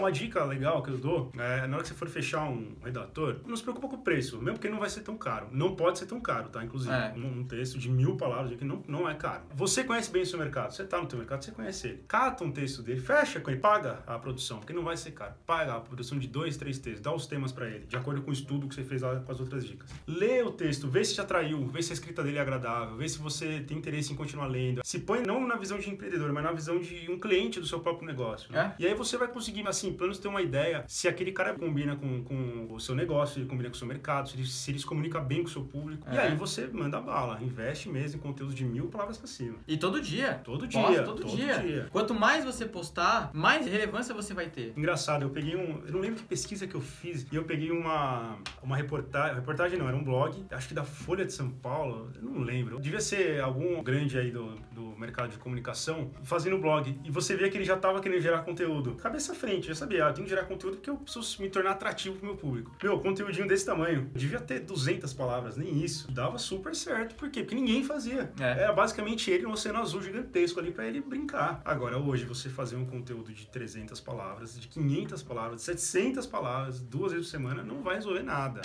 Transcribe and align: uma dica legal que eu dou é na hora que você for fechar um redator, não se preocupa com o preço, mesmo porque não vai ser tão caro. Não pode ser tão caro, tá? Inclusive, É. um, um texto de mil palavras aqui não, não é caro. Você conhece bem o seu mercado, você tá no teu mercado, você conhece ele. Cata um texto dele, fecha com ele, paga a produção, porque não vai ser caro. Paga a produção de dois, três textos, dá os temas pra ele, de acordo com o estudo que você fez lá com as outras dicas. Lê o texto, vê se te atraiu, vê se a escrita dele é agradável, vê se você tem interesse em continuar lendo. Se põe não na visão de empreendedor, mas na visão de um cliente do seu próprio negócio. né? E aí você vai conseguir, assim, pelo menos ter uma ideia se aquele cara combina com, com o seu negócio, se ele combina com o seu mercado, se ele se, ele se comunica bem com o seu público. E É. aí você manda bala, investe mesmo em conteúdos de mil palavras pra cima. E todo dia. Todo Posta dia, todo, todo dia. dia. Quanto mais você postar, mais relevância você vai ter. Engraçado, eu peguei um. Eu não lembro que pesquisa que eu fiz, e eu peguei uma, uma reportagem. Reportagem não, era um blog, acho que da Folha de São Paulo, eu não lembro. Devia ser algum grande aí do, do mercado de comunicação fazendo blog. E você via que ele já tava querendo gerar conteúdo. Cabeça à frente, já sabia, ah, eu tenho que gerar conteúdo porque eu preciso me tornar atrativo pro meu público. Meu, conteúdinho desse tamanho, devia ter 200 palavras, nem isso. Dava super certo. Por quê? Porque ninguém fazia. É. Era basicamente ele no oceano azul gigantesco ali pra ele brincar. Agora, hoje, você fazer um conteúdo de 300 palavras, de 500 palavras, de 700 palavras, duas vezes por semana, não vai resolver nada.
uma 0.00 0.10
dica 0.12 0.44
legal 0.44 0.82
que 0.82 0.90
eu 0.90 0.98
dou 0.98 1.30
é 1.38 1.66
na 1.66 1.76
hora 1.76 1.82
que 1.82 1.88
você 1.88 1.94
for 1.94 2.08
fechar 2.08 2.44
um 2.48 2.74
redator, 2.82 3.36
não 3.46 3.56
se 3.56 3.62
preocupa 3.62 3.88
com 3.88 3.96
o 3.96 4.02
preço, 4.02 4.36
mesmo 4.38 4.54
porque 4.54 4.68
não 4.68 4.78
vai 4.78 4.90
ser 4.90 5.00
tão 5.02 5.16
caro. 5.16 5.48
Não 5.52 5.74
pode 5.76 5.98
ser 5.98 6.06
tão 6.06 6.20
caro, 6.20 6.48
tá? 6.48 6.64
Inclusive, 6.64 6.92
É. 6.92 7.12
um, 7.16 7.40
um 7.40 7.44
texto 7.44 7.78
de 7.78 7.88
mil 7.90 8.16
palavras 8.16 8.52
aqui 8.52 8.64
não, 8.64 8.82
não 8.88 9.08
é 9.08 9.14
caro. 9.14 9.42
Você 9.54 9.84
conhece 9.84 10.10
bem 10.10 10.22
o 10.22 10.26
seu 10.26 10.38
mercado, 10.38 10.72
você 10.72 10.84
tá 10.84 10.98
no 11.00 11.06
teu 11.06 11.18
mercado, 11.18 11.44
você 11.44 11.52
conhece 11.52 11.88
ele. 11.88 12.04
Cata 12.08 12.42
um 12.44 12.50
texto 12.50 12.82
dele, 12.82 13.00
fecha 13.00 13.40
com 13.40 13.50
ele, 13.50 13.60
paga 13.60 14.02
a 14.06 14.18
produção, 14.18 14.58
porque 14.58 14.72
não 14.72 14.82
vai 14.82 14.96
ser 14.96 15.12
caro. 15.12 15.34
Paga 15.46 15.74
a 15.76 15.80
produção 15.80 16.18
de 16.18 16.26
dois, 16.28 16.56
três 16.56 16.78
textos, 16.78 17.02
dá 17.02 17.14
os 17.14 17.26
temas 17.26 17.52
pra 17.52 17.68
ele, 17.68 17.86
de 17.86 17.96
acordo 17.96 18.22
com 18.22 18.30
o 18.30 18.32
estudo 18.32 18.66
que 18.68 18.74
você 18.74 18.84
fez 18.84 19.02
lá 19.02 19.16
com 19.20 19.30
as 19.32 19.40
outras 19.40 19.64
dicas. 19.66 19.90
Lê 20.06 20.42
o 20.42 20.50
texto, 20.50 20.88
vê 20.88 21.04
se 21.04 21.14
te 21.14 21.20
atraiu, 21.20 21.66
vê 21.66 21.82
se 21.82 21.92
a 21.92 21.94
escrita 21.94 22.22
dele 22.22 22.38
é 22.38 22.40
agradável, 22.40 22.96
vê 22.96 23.08
se 23.08 23.18
você 23.18 23.60
tem 23.60 23.76
interesse 23.78 24.12
em 24.12 24.16
continuar 24.16 24.46
lendo. 24.46 24.80
Se 24.84 24.98
põe 25.00 25.22
não 25.22 25.46
na 25.46 25.56
visão 25.56 25.78
de 25.78 25.90
empreendedor, 25.90 26.32
mas 26.32 26.42
na 26.44 26.52
visão 26.52 26.78
de 26.78 27.10
um 27.10 27.18
cliente 27.18 27.60
do 27.60 27.66
seu 27.66 27.80
próprio 27.80 28.06
negócio. 28.06 28.50
né? 28.52 28.74
E 28.78 28.86
aí 28.86 28.94
você 28.94 29.16
vai 29.16 29.28
conseguir, 29.28 29.66
assim, 29.66 29.89
pelo 29.92 30.02
menos 30.08 30.18
ter 30.18 30.28
uma 30.28 30.42
ideia 30.42 30.84
se 30.86 31.08
aquele 31.08 31.32
cara 31.32 31.54
combina 31.54 31.96
com, 31.96 32.22
com 32.24 32.66
o 32.70 32.80
seu 32.80 32.94
negócio, 32.94 33.34
se 33.34 33.40
ele 33.40 33.48
combina 33.48 33.68
com 33.68 33.74
o 33.74 33.78
seu 33.78 33.86
mercado, 33.86 34.28
se 34.28 34.36
ele 34.36 34.46
se, 34.46 34.70
ele 34.70 34.78
se 34.78 34.86
comunica 34.86 35.20
bem 35.20 35.42
com 35.42 35.48
o 35.48 35.50
seu 35.50 35.62
público. 35.64 36.06
E 36.10 36.16
É. 36.16 36.20
aí 36.20 36.36
você 36.36 36.66
manda 36.66 37.00
bala, 37.00 37.38
investe 37.42 37.88
mesmo 37.88 38.18
em 38.18 38.22
conteúdos 38.22 38.54
de 38.54 38.64
mil 38.64 38.86
palavras 38.86 39.16
pra 39.18 39.26
cima. 39.26 39.56
E 39.66 39.76
todo 39.76 40.00
dia. 40.00 40.40
Todo 40.44 40.68
Posta 40.68 40.90
dia, 40.90 41.02
todo, 41.02 41.22
todo 41.22 41.36
dia. 41.36 41.58
dia. 41.58 41.88
Quanto 41.90 42.14
mais 42.14 42.44
você 42.44 42.64
postar, 42.66 43.30
mais 43.34 43.66
relevância 43.66 44.14
você 44.14 44.32
vai 44.34 44.48
ter. 44.48 44.72
Engraçado, 44.76 45.22
eu 45.22 45.30
peguei 45.30 45.56
um. 45.56 45.82
Eu 45.86 45.92
não 45.92 46.00
lembro 46.00 46.16
que 46.20 46.24
pesquisa 46.24 46.66
que 46.66 46.74
eu 46.74 46.80
fiz, 46.80 47.26
e 47.30 47.36
eu 47.36 47.44
peguei 47.44 47.70
uma, 47.70 48.36
uma 48.62 48.76
reportagem. 48.76 49.34
Reportagem 49.36 49.78
não, 49.78 49.88
era 49.88 49.96
um 49.96 50.04
blog, 50.04 50.44
acho 50.50 50.68
que 50.68 50.74
da 50.74 50.84
Folha 50.84 51.24
de 51.24 51.32
São 51.32 51.50
Paulo, 51.50 52.10
eu 52.14 52.22
não 52.22 52.40
lembro. 52.40 52.80
Devia 52.80 53.00
ser 53.00 53.40
algum 53.40 53.82
grande 53.82 54.18
aí 54.18 54.30
do, 54.30 54.54
do 54.72 54.96
mercado 54.98 55.30
de 55.30 55.38
comunicação 55.38 56.10
fazendo 56.22 56.58
blog. 56.58 56.98
E 57.04 57.10
você 57.10 57.36
via 57.36 57.48
que 57.50 57.56
ele 57.56 57.64
já 57.64 57.76
tava 57.76 58.00
querendo 58.00 58.20
gerar 58.20 58.42
conteúdo. 58.42 58.94
Cabeça 58.96 59.32
à 59.32 59.34
frente, 59.34 59.66
já 59.68 59.74
sabia, 59.80 60.06
ah, 60.06 60.10
eu 60.10 60.14
tenho 60.14 60.24
que 60.26 60.30
gerar 60.30 60.46
conteúdo 60.46 60.76
porque 60.76 60.90
eu 60.90 60.96
preciso 60.96 61.40
me 61.42 61.48
tornar 61.48 61.72
atrativo 61.72 62.16
pro 62.16 62.26
meu 62.26 62.36
público. 62.36 62.72
Meu, 62.82 62.98
conteúdinho 63.00 63.48
desse 63.48 63.64
tamanho, 63.64 64.10
devia 64.14 64.40
ter 64.40 64.60
200 64.60 65.12
palavras, 65.14 65.56
nem 65.56 65.82
isso. 65.82 66.10
Dava 66.12 66.38
super 66.38 66.74
certo. 66.74 67.14
Por 67.14 67.30
quê? 67.30 67.40
Porque 67.42 67.54
ninguém 67.54 67.82
fazia. 67.82 68.32
É. 68.38 68.62
Era 68.62 68.72
basicamente 68.72 69.30
ele 69.30 69.44
no 69.44 69.52
oceano 69.52 69.78
azul 69.78 70.02
gigantesco 70.02 70.60
ali 70.60 70.70
pra 70.70 70.86
ele 70.86 71.00
brincar. 71.00 71.60
Agora, 71.64 71.98
hoje, 71.98 72.24
você 72.24 72.48
fazer 72.48 72.76
um 72.76 72.84
conteúdo 72.84 73.32
de 73.32 73.46
300 73.46 74.00
palavras, 74.00 74.60
de 74.60 74.68
500 74.68 75.22
palavras, 75.22 75.60
de 75.60 75.62
700 75.66 76.26
palavras, 76.26 76.80
duas 76.80 77.12
vezes 77.12 77.26
por 77.26 77.30
semana, 77.30 77.62
não 77.62 77.82
vai 77.82 77.96
resolver 77.96 78.22
nada. 78.22 78.60